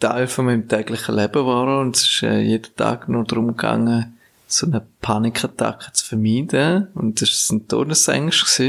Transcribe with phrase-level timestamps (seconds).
[0.00, 4.16] Teil von meinem täglichen Leben geworden und es ist äh, jeden Tag nur darum gegangen,
[4.46, 8.60] so eine Panikattacke zu vermeiden und das war ein Todesängst.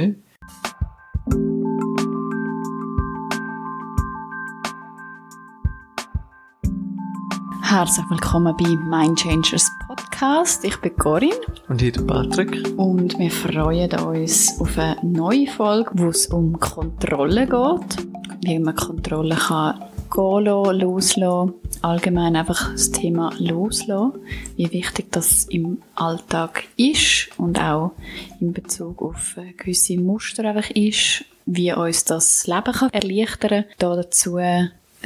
[7.61, 10.65] Herzlich willkommen bei Mind Changers Podcast.
[10.65, 11.35] Ich bin Corinne.
[11.67, 12.67] Und ich bin Patrick.
[12.77, 18.07] Und wir freuen uns auf eine neue Folge, wo es um Kontrolle geht.
[18.43, 19.78] Wie man Kontrolle kann
[20.19, 21.53] gehen lassen.
[21.81, 24.19] Allgemein einfach das Thema loslassen.
[24.57, 27.93] Wie wichtig das im Alltag ist und auch
[28.41, 31.23] in Bezug auf gewisse Muster einfach ist.
[31.45, 33.97] Wie uns das Leben kann erleichtern kann.
[33.97, 34.37] dazu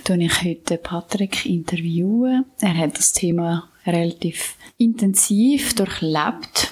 [0.04, 2.46] tue ich heute Patrick interviewen.
[2.60, 6.72] Er hat das Thema relativ intensiv durchlebt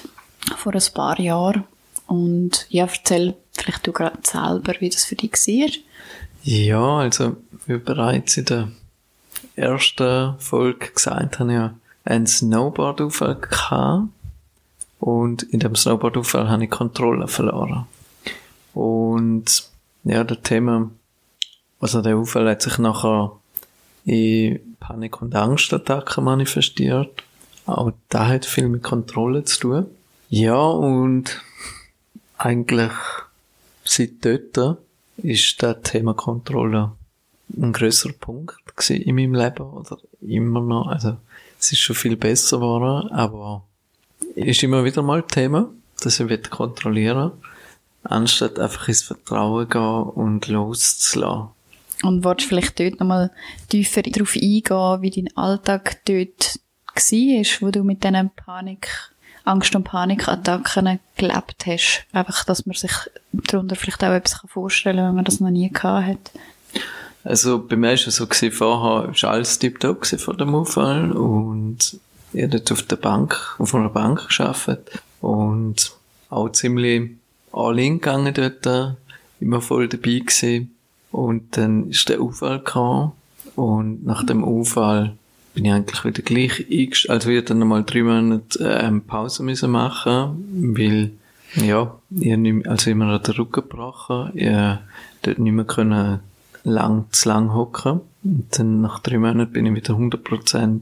[0.56, 1.64] vor ein paar Jahren.
[2.06, 5.70] Und ja, erzähl vielleicht du gerade selber, wie das für dich war.
[6.42, 8.68] Ja, also wie bereits in der
[9.56, 11.74] ersten Folge gesagt habe, ja
[12.04, 14.08] einen Snowboard-Unfall gehabt.
[14.98, 17.86] Und in dem Snowboard-Unfall habe ich Kontrolle verloren.
[18.74, 19.68] Und
[20.04, 20.90] ja, das Thema,
[21.80, 23.32] also der Unfall hat sich nachher
[24.04, 27.22] in Panik- und Angstattacken manifestiert.
[27.66, 29.86] Auch da hat viel mit Kontrolle zu tun.
[30.28, 31.40] Ja, und
[32.38, 32.92] eigentlich
[33.84, 34.78] seit dort
[35.22, 36.92] ist das Thema Kontrolle
[37.56, 38.56] ein größerer Punkt
[38.88, 40.88] in meinem Leben oder immer noch.
[40.88, 41.16] Also
[41.58, 43.64] es ist schon viel besser geworden, aber
[44.34, 45.68] ist immer wieder mal Thema,
[46.02, 47.32] dass ich will kontrollieren,
[48.04, 51.50] anstatt einfach ins Vertrauen gehen und loszulassen.
[52.02, 53.30] Und wolltest vielleicht dort nochmal
[53.68, 56.58] tiefer darauf eingehen, wie dein Alltag dort
[56.94, 59.11] war, wo du mit diesen Panik,
[59.44, 62.04] Angst- und Panikattacken gelebt hast?
[62.12, 62.92] Einfach, dass man sich
[63.32, 66.30] darunter vielleicht auch etwas vorstellen kann, wenn man das noch nie gehabt hat.
[67.24, 71.98] Also bei mir war es so, gewesen, vorher war alles tiptop vor dem Unfall und
[72.32, 75.92] ich habe dort auf der Bank, auf einer Bank gearbeitet und
[76.30, 77.10] auch ziemlich
[77.52, 78.96] all-in gegangen dort,
[79.38, 80.74] immer voll dabei gewesen.
[81.10, 83.12] Und dann ist der Unfall gekommen
[83.54, 85.16] und nach dem Unfall
[85.54, 89.70] bin ich eigentlich wieder gleich eingestellt, also wir dann nochmal drei Monate äh, Pause müssen
[89.70, 91.12] machen, weil
[91.56, 94.48] ja, ich nicht, also immer an den Rücken gebrochen, ich
[95.22, 96.20] dort nicht mehr können
[96.64, 98.00] lang, zu lang hocken.
[98.24, 100.80] Und dann nach drei Monaten bin ich wieder 100%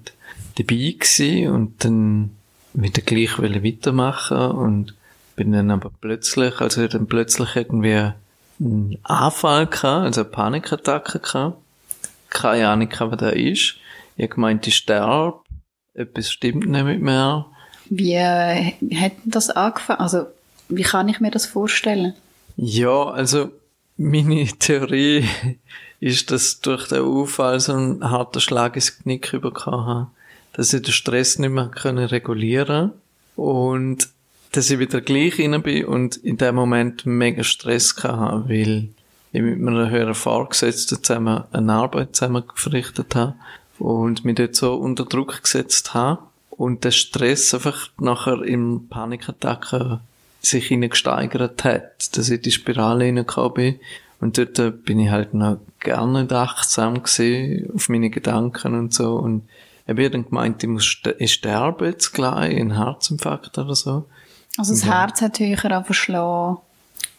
[0.57, 2.31] dabei gewesen und dann
[2.75, 4.95] wieder gleich weitermachen und
[5.37, 8.13] bin dann aber plötzlich, also dann plötzlich irgendwie
[8.61, 11.59] einen Anfall gehabt, also eine Panikattacke gehabt.
[12.29, 13.80] Keine Ahnung, was da ist.
[14.21, 15.41] Ich gemeint, ich sterbe.
[15.95, 17.47] Etwas stimmt nicht mir.
[17.89, 20.01] Wie äh, hat das angefangen?
[20.01, 20.27] Also,
[20.69, 22.13] wie kann ich mir das vorstellen?
[22.57, 23.51] Ja, also,
[23.97, 25.25] meine Theorie
[26.01, 30.07] ist, dass durch den Unfall so ein harter Schlag ins Knick bekommen habe,
[30.53, 32.93] dass ich den Stress nicht mehr können regulieren
[33.37, 34.07] und
[34.53, 38.89] dass ich wieder gleich rein bin und in dem Moment mega Stress hatte, weil
[39.33, 43.35] ich mit meiner höheren Vorgesetzten zusammen eine Arbeit zusammen verrichtet habe
[43.81, 50.01] und mich dort so unter Druck gesetzt habe und der Stress einfach nachher in Panikattacken
[50.43, 53.81] sich hineingesteigert hat, dass ich in die Spirale hineingekommen bin.
[54.21, 59.17] Und dort äh, bin ich halt noch gerne achtsam gesehen auf meine Gedanken und so.
[59.17, 59.43] Und
[59.87, 64.05] ich habe dann gemeint, ich muss ich sterbe jetzt gleich, ein Herzinfarkt oder so.
[64.59, 65.01] Also das ja.
[65.01, 66.59] Herz hat höher angeschlagen.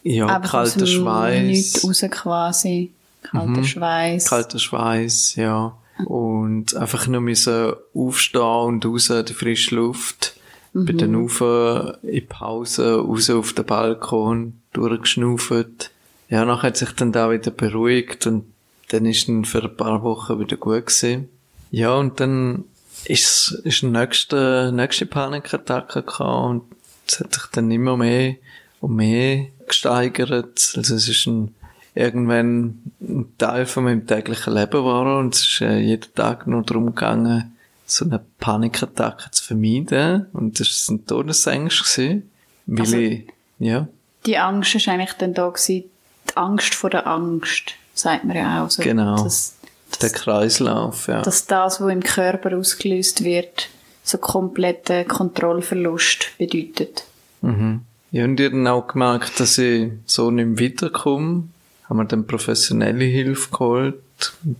[0.04, 1.42] Ja, Einfach kalter Schweiß.
[1.42, 2.92] Nicht raus quasi.
[3.22, 3.64] Kalter mhm.
[3.64, 4.28] Schweiß.
[4.28, 5.76] Kalter Schweiß, ja.
[6.04, 10.36] Und einfach nur müssen aufstehen und raus in die frische Luft
[10.72, 10.84] Mhm.
[10.86, 15.90] Bin dann rauf in Pause, raus auf den Balkon, durchgeschnauft.
[16.28, 18.44] Ja, nachher hat sich dann da wieder beruhigt und
[18.88, 21.28] dann ist dann für ein paar Wochen wieder gut gewesen.
[21.70, 22.64] Ja, und dann
[23.04, 26.76] ist, ist eine nächste, nächste Panikattacke gekommen und
[27.06, 28.36] es hat sich dann immer mehr
[28.80, 30.72] und mehr gesteigert.
[30.76, 31.54] Also es ist ein,
[31.94, 36.62] irgendwann ein Teil von meinem täglichen Leben geworden und es ist äh, jeden Tag nur
[36.62, 37.56] darum gegangen,
[37.86, 40.26] so eine Panikattacke zu vermeiden.
[40.32, 41.94] Und das war ein Todesangst.
[41.94, 42.30] Gewesen,
[42.66, 43.28] weil also, ich,
[43.58, 43.88] ja.
[44.26, 45.84] Die Angst war eigentlich dann da gewesen,
[46.30, 48.70] die Angst vor der Angst, sagt man ja auch.
[48.70, 49.22] So, genau.
[49.22, 49.56] Das,
[49.90, 51.22] das, der Kreislauf, ja.
[51.22, 53.68] Dass das, was im Körper ausgelöst wird,
[54.02, 57.04] so kompletten Kontrollverlust bedeutet.
[57.42, 57.82] Mhm.
[58.10, 61.44] Ja, und ich habe dann auch gemerkt, dass ich so nicht mehr weiterkomme.
[61.92, 64.00] Haben wir dann professionelle Hilfe geholt.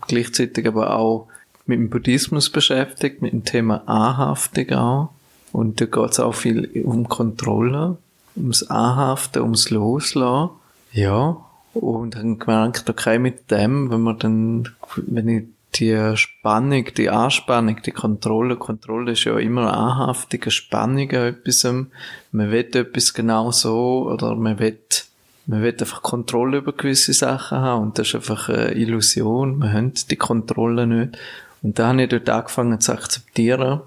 [0.06, 1.28] Gleichzeitig aber auch
[1.64, 5.08] mit dem Buddhismus beschäftigt, mit dem Thema Anhaftung auch.
[5.50, 7.96] Und da geht es auch viel um Kontrolle,
[8.36, 10.50] ums Anhaften, ums Loslassen.
[10.92, 11.38] Ja.
[11.72, 15.44] Und dann gemerkt, okay, mit dem, wenn man dann, wenn ich
[15.76, 18.56] die Spannung, die Anspannung, die Kontrolle.
[18.56, 21.64] Kontrolle ist ja immer anhaftige Spannung an etwas.
[21.64, 24.78] Man will etwas genau so oder man will,
[25.46, 29.58] man will einfach Kontrolle über gewisse Sachen haben und das ist einfach eine Illusion.
[29.58, 31.18] Man hat die Kontrolle nicht.
[31.62, 33.80] Und da habe ich dort angefangen zu akzeptieren.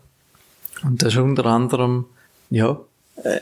[0.83, 2.05] Und das ist unter anderem,
[2.49, 2.77] ja,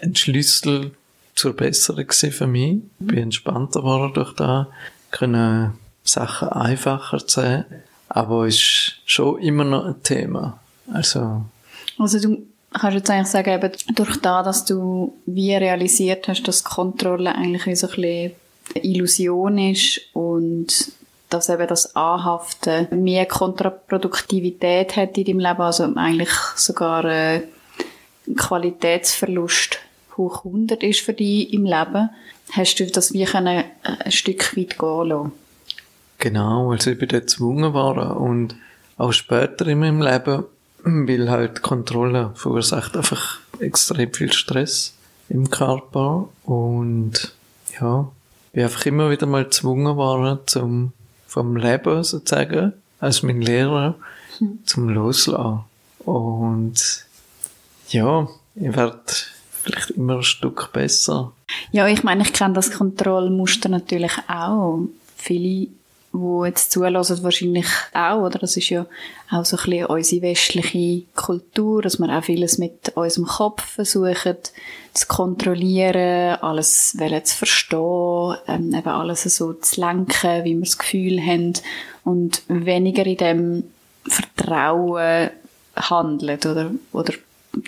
[0.02, 0.92] ein Schlüssel
[1.36, 2.82] zur Besserung für mich.
[3.00, 4.68] Ich bin entspannter geworden durch da,
[5.12, 5.74] können
[6.04, 7.66] Sachen einfacher zu sehen
[8.14, 10.60] aber es ist schon immer noch ein Thema.
[10.94, 11.46] Also,
[11.98, 16.64] also du kannst jetzt eigentlich sagen, eben durch das, dass du wie realisiert hast, dass
[16.64, 18.32] Kontrolle eigentlich wie so ein bisschen
[18.76, 20.92] eine Illusion ist und
[21.30, 27.44] dass eben das Anhaften mehr Kontraproduktivität hat in deinem Leben, also eigentlich sogar ein
[28.36, 29.80] Qualitätsverlust
[30.16, 32.10] hoch 100 ist für dich im Leben,
[32.52, 33.66] hast du das wie ein
[34.10, 35.32] Stück weit gehen lassen.
[36.20, 38.56] Genau, also ich bin dort gezwungen worden und
[38.98, 40.46] auch später in meinem Leben,
[40.84, 44.94] weil halt Kontrolle verursacht einfach extrem viel Stress
[45.30, 47.34] im Körper und
[47.80, 48.12] ja,
[48.52, 50.94] bin einfach immer wieder mal gezwungen worden zum
[51.28, 53.96] vom Leben sozusagen als mein Lehrer
[54.38, 54.60] hm.
[54.66, 55.64] zum Loslassen
[56.06, 57.06] und
[57.90, 59.02] ja, ich werde
[59.64, 61.32] vielleicht immer ein Stück besser.
[61.72, 64.80] Ja, ich meine, ich kenne das Kontrollmuster natürlich auch.
[65.16, 65.70] Viele
[66.14, 68.38] wo jetzt zulassen, wahrscheinlich auch, oder?
[68.38, 68.86] Das ist ja
[69.32, 74.38] auch so ein bisschen unsere westliche Kultur, dass wir auch vieles mit unserem Kopf versuchen
[74.94, 81.20] zu kontrollieren, alles zu verstehen, ähm, eben alles so zu lenken, wie wir das Gefühl
[81.20, 81.54] haben
[82.04, 83.64] und weniger in dem
[84.08, 85.32] Vertrauen
[85.76, 86.70] handelt, oder?
[86.92, 87.14] Oder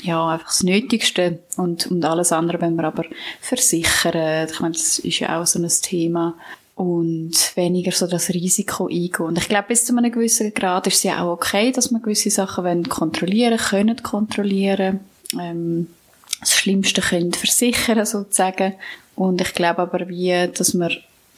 [0.03, 3.05] ja, einfach das Nötigste und, und alles andere wenn wir aber
[3.41, 4.47] versichern.
[4.51, 6.35] Ich meine, das ist ja auch so ein Thema,
[6.75, 9.25] und weniger so das Risiko eingehen.
[9.25, 12.01] Und ich glaube, bis zu einem gewissen Grad ist es ja auch okay, dass man
[12.01, 14.99] gewisse Sachen kontrollieren können, kontrollieren,
[15.39, 15.87] ähm,
[16.41, 18.73] das Schlimmste können versichern, sozusagen.
[19.15, 20.91] Und ich glaube aber wie, dass wir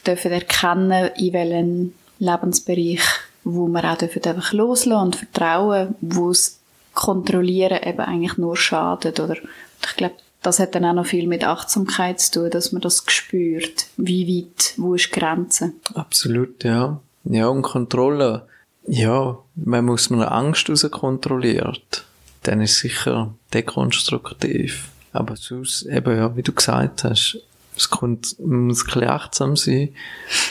[0.05, 3.01] dürfen erkennen, in welchem Lebensbereich,
[3.43, 6.59] wo wir auch dürfen einfach loslassen und vertrauen, wo es
[6.93, 9.37] Kontrollieren eben eigentlich nur schadet, oder?
[9.85, 10.15] Ich glaube,
[10.47, 13.87] das hat dann auch noch viel mit Achtsamkeit zu tun, dass man das spürt.
[13.97, 15.73] Wie weit, wo ist die Grenze?
[15.93, 17.01] Absolut, ja.
[17.25, 18.47] Ja, und Kontrolle.
[18.87, 22.05] Ja, wenn man aus einer Angst heraus kontrolliert,
[22.43, 24.87] dann ist es sicher dekonstruktiv.
[25.11, 27.39] Aber sonst, eben, ja, wie du gesagt hast,
[27.75, 29.89] es kommt, man muss ein bisschen achtsam sein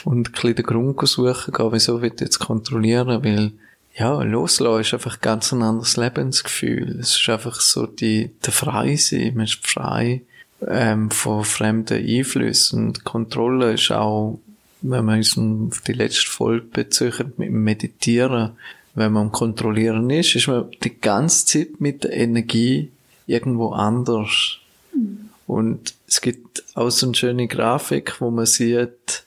[0.05, 3.51] und ein bisschen den Grund suchen gehen, wieso ich jetzt kontrollieren, weil
[3.97, 6.99] ja, loslassen ist einfach ganz ein anderes Lebensgefühl.
[6.99, 9.35] Es ist einfach so die, der Freisein.
[9.35, 10.21] Man ist frei,
[10.65, 12.87] ähm, von fremden Einflüssen.
[12.87, 14.39] Und Kontrolle ist auch,
[14.81, 18.51] wenn man uns auf die letzte Folge bezeichnet, mit dem Meditieren.
[18.93, 22.91] Wenn man am Kontrollieren ist, ist man die ganze Zeit mit der Energie
[23.25, 24.57] irgendwo anders.
[24.93, 25.29] Mhm.
[25.47, 29.23] Und es gibt auch so eine schöne Grafik, wo man sieht,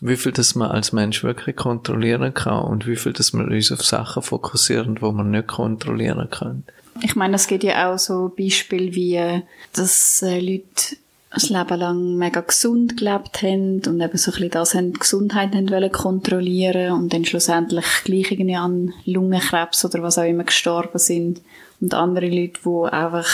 [0.00, 3.72] wie viel das man als Mensch wirklich kontrollieren kann und wie viel das man uns
[3.72, 6.64] auf Sachen fokussieren, wo man nicht kontrollieren kann.
[7.02, 9.42] Ich meine, es gibt ja auch so Beispiele wie,
[9.72, 10.96] dass äh, Leute
[11.30, 15.54] ein Leben lang mega gesund gelebt haben und eben so ein bisschen das haben, Gesundheit
[15.54, 20.98] haben wollen kontrollieren und dann schlussendlich gleich irgendwie an Lungenkrebs oder was auch immer gestorben
[20.98, 21.42] sind.
[21.80, 23.28] Und andere Leute, die einfach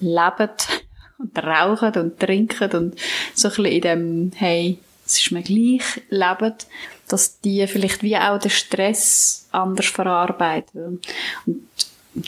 [0.00, 0.50] leben
[1.18, 2.94] und rauchen und trinken und
[3.34, 6.54] so ein bisschen in dem, hey, es ist mir gleich, leben,
[7.08, 11.00] dass die vielleicht wie auch den Stress anders verarbeiten.
[11.46, 11.58] Und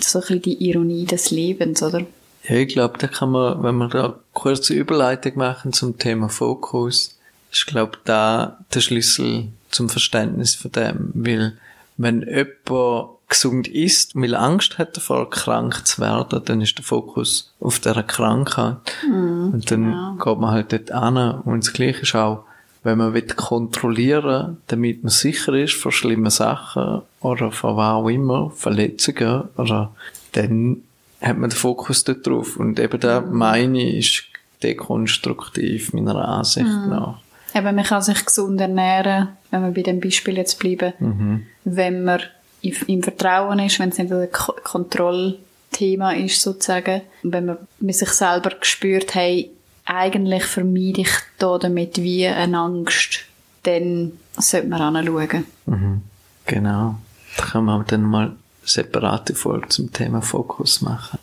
[0.00, 2.02] so ein bisschen die Ironie des Lebens, oder?
[2.44, 6.28] Ja, ich glaube, da kann man, wenn wir da eine kurze Überleitung machen zum Thema
[6.28, 7.18] Fokus,
[7.50, 11.58] ist, glaube da der Schlüssel zum Verständnis von dem, weil
[11.96, 17.52] wenn jemand gesund ist, weil Angst hat davor, krank zu werden, dann ist der Fokus
[17.58, 18.76] auf dieser Krankheit.
[19.04, 20.14] Mm, und dann genau.
[20.14, 21.40] geht man halt dort an.
[21.40, 22.44] Und das Gleiche ist auch,
[22.86, 28.08] wenn man will kontrollieren damit man sicher ist vor schlimmen Sachen oder von was auch
[28.08, 29.92] immer, Verletzungen, oder
[30.32, 30.82] dann
[31.20, 32.56] hat man den Fokus dort drauf.
[32.56, 34.24] Und eben da meine ich, ist
[34.62, 36.88] dekonstruktiv, meiner Ansicht mhm.
[36.88, 37.18] nach.
[37.54, 41.46] Eben, man kann sich gesund ernähren, wenn wir bei dem Beispiel jetzt bleiben, mhm.
[41.64, 42.20] wenn man
[42.62, 47.02] im Vertrauen ist, wenn es nicht ein Kontrollthema ist, sozusagen.
[47.22, 47.58] Und wenn man
[47.92, 49.50] sich selber gespürt, hey,
[49.86, 53.20] eigentlich vermeide ich da damit wie eine Angst,
[53.62, 55.44] dann sollte man anschauen.
[55.66, 56.02] Mhm.
[56.44, 56.98] Genau.
[57.36, 61.18] Da kann man dann mal separate Folge zum Thema Fokus machen.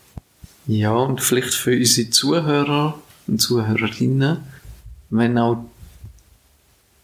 [0.66, 4.38] Ja, und vielleicht für unsere Zuhörer und Zuhörerinnen,
[5.10, 5.66] wenn auch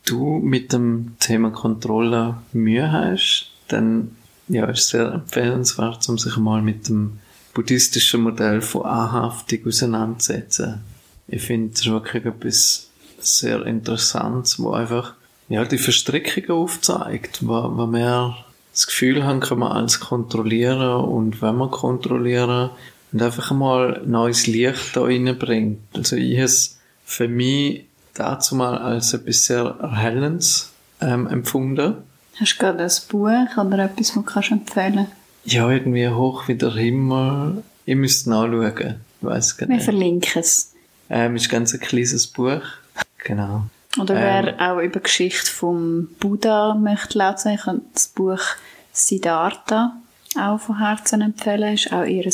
[0.06, 4.16] du mit dem Thema Kontrolle Mühe hast, dann
[4.48, 7.20] ja, ist sehr empfehlenswert, um sich mal mit dem
[7.54, 10.82] buddhistischen Modell von Anhaftung auseinanderzusetzen.
[11.32, 15.14] Ich finde, das ist wirklich etwas sehr Interessantes, wo einfach
[15.50, 18.38] ja, die Verstrickungen aufzeigt, wo, wo wir
[18.72, 22.70] das Gefühl haben, können wir alles kontrollieren und wenn wir kontrollieren
[23.12, 25.80] und einfach mal neues Licht da reinbringt.
[25.96, 30.72] Also ich habe es für mich dazu mal als etwas sehr Erhellendes
[31.02, 31.96] ähm, empfunden.
[32.40, 35.12] Hast du gerade ein Buch oder etwas, das du empfehlen kannst?
[35.46, 37.64] Ja, irgendwie hoch wie der Himmel.
[37.86, 39.02] Ich müsste nachschauen.
[39.20, 39.80] Ich weiss gar nicht.
[39.80, 40.74] Wir verlinken es.
[41.10, 42.62] Ähm, ist ganz ein kleines Buch.
[43.24, 43.64] Genau.
[44.00, 48.42] Oder wer ähm, auch über die Geschichte vom Buddha möchte lesen, ich kann das Buch
[48.92, 49.96] Siddhartha
[50.40, 51.74] auch von Herzen empfehlen.
[51.74, 52.30] Ist auch ihr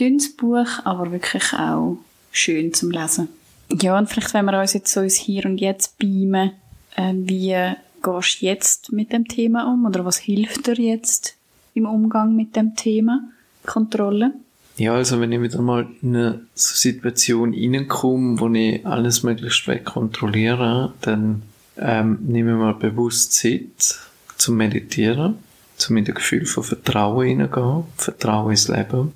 [0.00, 1.98] dünnes Buch, aber wirklich auch
[2.32, 3.28] schön zum Lesen.
[3.70, 6.52] Ja, und vielleicht, wenn wir uns jetzt so ins Hier und Jetzt beamen,
[6.96, 9.84] äh, wie gehst du jetzt mit dem Thema um?
[9.86, 11.36] Oder was hilft dir jetzt
[11.74, 13.20] im Umgang mit dem Thema
[13.66, 14.32] Kontrolle?
[14.78, 20.92] Ja, also wenn ich wieder mal in eine Situation reinkomme, wo ich alles möglichst kontrolliere,
[21.00, 21.42] dann
[21.76, 23.98] ähm, nehme ich mal bewusst Zeit
[24.36, 25.34] zum Meditieren,
[25.76, 29.14] zum mit dem Gefühl von Vertrauen hineingehen, Vertrauen ins Leben,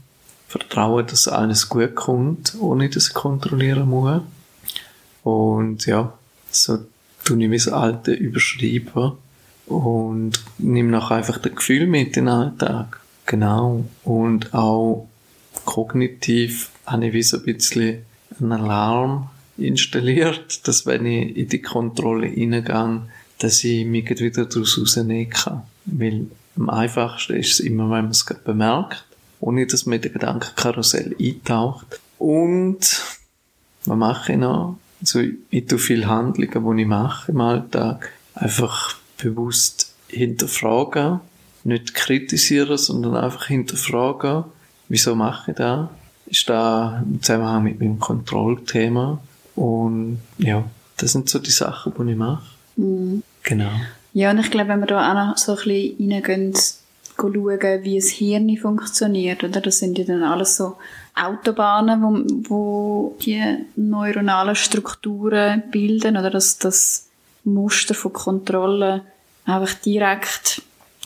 [0.48, 4.20] Vertrauen, dass alles gut kommt, ohne dass ich kontrollieren muss.
[5.22, 6.12] Und ja,
[6.50, 6.78] so
[7.22, 9.12] tue ich mein Alte überschreiben
[9.66, 12.98] und nehme nachher einfach das Gefühl mit in den Alltag.
[13.26, 13.84] Genau.
[14.02, 15.08] Und auch
[15.64, 18.02] kognitiv habe ich wie so ein bisschen
[18.40, 23.02] einen Alarm installiert, dass wenn ich in die Kontrolle hineingehe,
[23.38, 25.62] dass ich mich wieder daraus rausnehmen kann.
[25.84, 26.26] Weil
[26.56, 29.04] am einfachsten ist es immer, wenn man es bemerkt,
[29.40, 32.00] ohne dass man in den Gedankenkarussell eintaucht.
[32.18, 33.02] Und
[33.84, 34.78] was mache ich noch?
[35.00, 41.20] Also ich tue viele Handlungen, die ich mache im Alltag, einfach bewusst hinterfragen,
[41.64, 44.44] nicht kritisieren, sondern einfach hinterfragen,
[44.92, 45.88] wieso mache ich das?
[46.26, 49.18] Ist da im Zusammenhang mit meinem Kontrollthema?
[49.56, 50.64] Und ja,
[50.98, 52.44] das sind so die Sachen, die ich mache.
[52.76, 53.22] Mhm.
[53.42, 53.70] Genau.
[54.12, 56.54] Ja, und ich glaube, wenn wir da auch noch so ein bisschen reingehen,
[57.16, 59.62] schauen, wie das Hirn funktioniert, oder?
[59.62, 60.76] Das sind ja dann alles so
[61.14, 63.42] Autobahnen, wo, wo die
[63.76, 67.08] neuronalen Strukturen bilden, oder dass das
[67.44, 69.02] Muster von Kontrolle
[69.46, 70.60] einfach direkt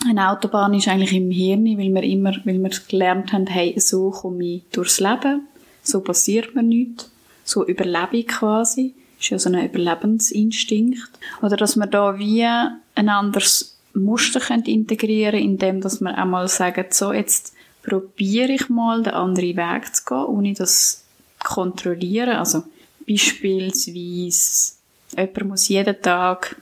[0.05, 4.11] eine Autobahn ist eigentlich im Hirn, weil wir immer, weil wir gelernt haben, hey, so
[4.11, 5.49] komme ich durchs Leben,
[5.83, 7.11] so passiert mir nichts,
[7.45, 8.95] so überlebe ich quasi.
[9.19, 11.11] Ist ja so ein Überlebensinstinkt.
[11.41, 16.87] Oder dass wir da wie ein anderes Muster integrieren können, indem dass wir einmal sagen,
[16.91, 21.05] so, jetzt probiere ich mal, den anderen Weg zu gehen, ohne das
[21.41, 22.37] zu kontrollieren.
[22.37, 22.65] Also,
[23.09, 24.73] beispielsweise,
[25.17, 26.61] jemand muss jeden Tag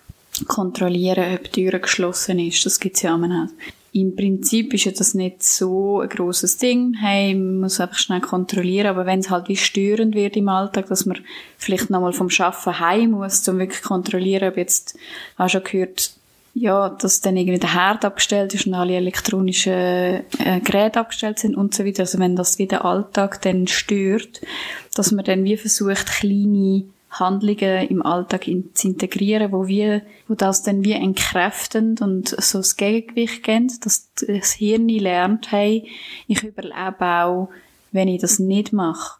[0.49, 2.65] kontrollieren, ob die Tür geschlossen ist.
[2.67, 3.21] Das gibt's ja auch
[3.93, 6.95] Im Prinzip ist ja das nicht so ein grosses Ding.
[6.95, 8.89] Hey, man muss einfach schnell kontrollieren.
[8.89, 11.19] Aber wenn es halt wie störend wird im Alltag, dass man
[11.57, 14.99] vielleicht nochmal vom Schaffen heim muss, um wirklich kontrollieren, ob jetzt,
[15.37, 16.13] hast schon gehört,
[16.55, 21.57] ja, dass dann irgendwie der Herd abgestellt ist und alle elektronischen äh, Geräte abgestellt sind
[21.57, 22.03] und so weiter.
[22.03, 24.41] Also wenn das wie der Alltag dann stört,
[24.95, 26.85] dass man dann wie versucht, kleine
[27.21, 32.59] Handlungen im Alltag in, zu integrieren, wo wir, wo das dann wie entkräftend und so
[32.59, 35.89] das Gegengewicht kennt, dass das Hirn lernt, hey,
[36.27, 37.49] ich überlebe auch,
[37.93, 39.19] wenn ich das nicht mache.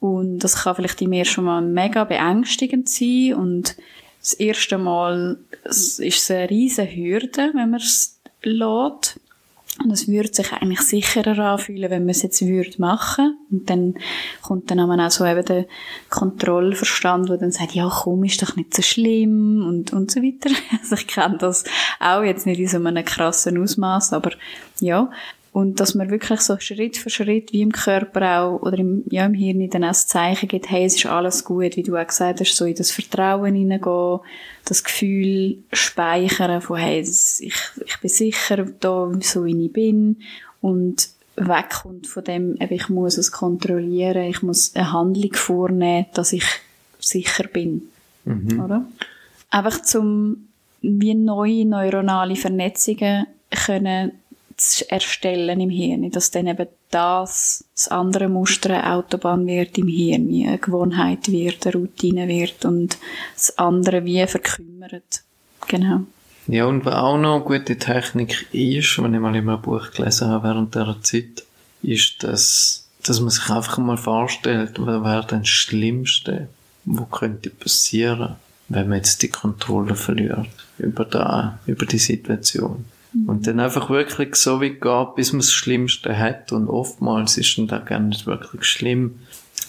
[0.00, 3.76] Und das kann vielleicht im ersten Mal mega beängstigend sein und
[4.20, 9.20] das erste Mal ist es eine riesige Hürde, wenn man es lässt.
[9.82, 13.36] Und es würde sich eigentlich sicherer anfühlen, wenn man es jetzt würde machen.
[13.50, 13.94] Und dann
[14.40, 15.66] kommt dann auch so eben der
[16.10, 20.54] Kontrollverstand, der dann sagt, ja komm, ist doch nicht so schlimm und, und so weiter.
[20.80, 21.64] Also ich kenne das
[21.98, 24.30] auch jetzt nicht in so einem krassen Ausmaß, aber
[24.80, 25.10] ja.
[25.54, 29.24] Und dass man wirklich so Schritt für Schritt, wie im Körper auch, oder im, ja,
[29.24, 32.04] im Hirn dann auch das Zeichen gibt, hey, es ist alles gut, wie du auch
[32.04, 34.18] gesagt hast, so in das Vertrauen hineingehen,
[34.64, 40.16] das Gefühl speichern von, hey, ich, ich bin sicher da, so wie ich bin,
[40.60, 46.46] und wegkommt von dem, ich muss es kontrollieren, ich muss eine Handlung vornehmen, dass ich
[46.98, 47.82] sicher bin.
[48.24, 48.58] Mhm.
[48.58, 48.84] Oder?
[49.50, 50.48] Einfach zum,
[50.82, 54.12] wie neue neuronale Vernetzungen können
[54.56, 59.88] zu erstellen im Hirn, dass dann eben das, das andere Muster eine Autobahn wird im
[59.88, 62.98] Hirn, eine Gewohnheit wird, eine Routine wird und
[63.34, 65.22] das andere wie verkümmert.
[65.68, 66.00] Genau.
[66.46, 69.90] Ja, und was auch noch eine gute Technik ist, wenn ich mal in einem Buch
[69.92, 71.44] gelesen habe während dieser Zeit,
[71.82, 76.48] ist, dass, dass man sich einfach mal vorstellt, was wäre denn das Schlimmste,
[76.84, 78.36] was könnte passieren,
[78.68, 82.84] wenn man jetzt die Kontrolle verliert über, da, über die Situation.
[83.14, 83.28] Mhm.
[83.28, 86.52] Und dann einfach wirklich so wie geht, bis man das Schlimmste hat.
[86.52, 89.20] Und oftmals ist dann da gar nicht wirklich schlimm,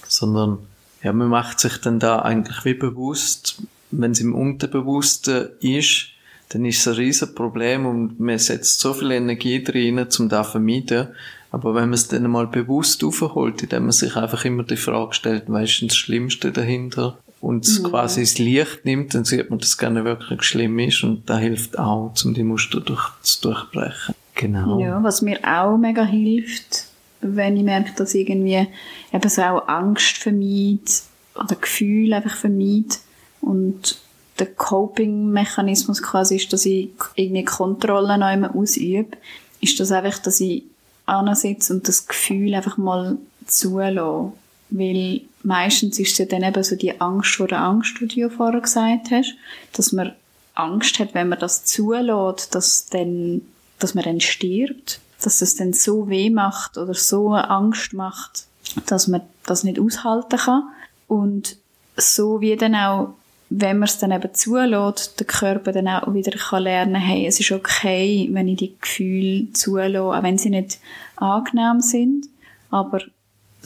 [0.08, 0.60] sondern
[1.04, 3.62] ja, man macht sich dann da eigentlich wie bewusst,
[3.92, 6.08] wenn es im Unterbewussten ist,
[6.50, 10.48] dann ist es ein riesen Problem und man setzt so viel Energie drin, um das
[10.48, 11.10] zu vermeiden.
[11.52, 15.14] Aber wenn man es dann mal bewusst aufholt, indem man sich einfach immer die Frage
[15.14, 17.18] stellt, was ist denn das Schlimmste dahinter?
[17.46, 17.84] Und es mhm.
[17.84, 21.30] quasi ins Licht nimmt, dann sieht man, dass es gar nicht wirklich schlimm ist und
[21.30, 24.16] da hilft auch, um die Muster durch, zu durchbrechen.
[24.34, 24.80] Genau.
[24.80, 26.88] Ja, was mir auch mega hilft,
[27.22, 28.68] wenn ich merke, dass irgendwie
[29.14, 31.04] eben so auch Angst vermeidet
[31.36, 33.02] oder Gefühl einfach vermeidet
[33.42, 34.00] und
[34.40, 39.18] der Coping-Mechanismus quasi ist, dass ich irgendwie Kontrolle noch immer ausübe,
[39.62, 40.64] ist das einfach, dass ich
[41.06, 44.32] ansitze und das Gefühl einfach mal zulasse.
[44.78, 48.20] Weil meistens ist es ja dann eben so die Angst vor der Angst, die du
[48.20, 49.36] ja vorher gesagt hast,
[49.74, 50.14] dass man
[50.54, 53.42] Angst hat, wenn man das zulässt, dass, dann,
[53.80, 58.46] dass man dann stirbt, dass das dann so weh macht oder so Angst macht,
[58.86, 60.64] dass man das nicht aushalten kann.
[61.08, 61.58] Und
[61.98, 63.14] so wie dann auch
[63.50, 67.40] wenn man es dann eben zulässt, der Körper dann auch wieder kann lernen hey, es
[67.40, 70.80] ist okay, wenn ich die Gefühle zulasse, auch wenn sie nicht
[71.16, 72.28] angenehm sind,
[72.72, 73.02] aber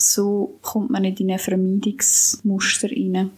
[0.00, 3.30] so kommt man nicht in ein Vermeidungsmuster rein.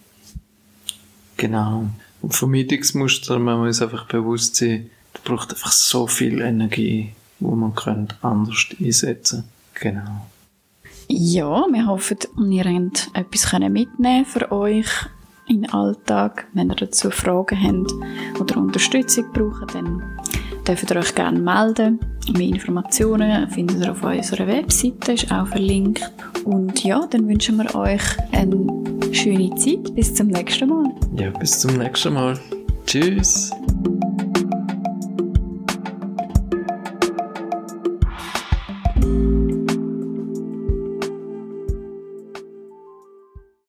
[1.36, 1.86] Genau.
[2.20, 7.74] Und Vermeidungsmuster, man muss einfach bewusst sein, da braucht einfach so viel Energie, wo man
[7.74, 10.26] könnte anders einsetzen Genau.
[11.08, 12.18] Ja, wir hoffen,
[12.50, 14.86] ihr könnt etwas mitnehmen für euch
[15.48, 16.46] in den Alltag.
[16.52, 20.02] Wenn ihr dazu Fragen habt oder Unterstützung braucht, dann
[20.66, 22.00] dürft ihr euch gerne melden.
[22.36, 26.10] Mehr Informationen findet ihr auf unserer Webseite, ist auch verlinkt.
[26.44, 28.02] Und ja, dann wünschen wir euch
[28.32, 28.56] eine
[29.12, 29.94] schöne Zeit.
[29.94, 30.92] Bis zum nächsten Mal.
[31.16, 32.38] Ja, bis zum nächsten Mal.
[32.86, 33.50] Tschüss.